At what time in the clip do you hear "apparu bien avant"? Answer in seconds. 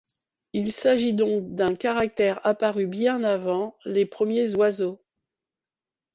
2.43-3.77